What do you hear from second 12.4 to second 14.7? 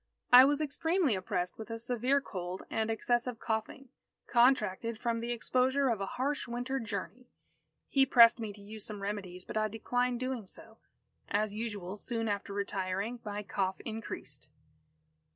retiring, my cough increased.